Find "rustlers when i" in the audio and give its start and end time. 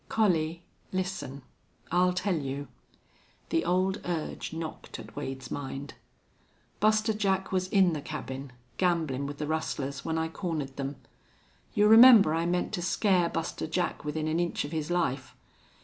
9.45-10.27